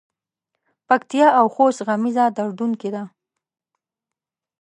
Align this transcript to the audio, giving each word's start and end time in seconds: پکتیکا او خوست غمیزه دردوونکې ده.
پکتیکا 0.87 1.27
او 1.39 1.45
خوست 1.55 1.79
غمیزه 1.87 2.25
دردوونکې 2.37 2.89
ده. 2.95 3.03